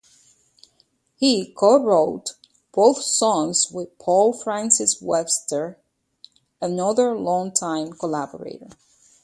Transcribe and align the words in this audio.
He 1.15 1.53
co-wrote 1.53 2.31
both 2.73 3.03
songs 3.03 3.69
with 3.69 3.99
Paul 3.99 4.33
Francis 4.33 4.99
Webster, 4.99 5.77
another 6.59 7.15
long-time 7.15 7.93
collaborator. 7.93 8.69